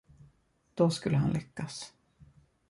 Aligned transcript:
Då 0.75 0.89
skulle 0.89 1.17
han 1.17 1.31
lyckas. 1.33 1.93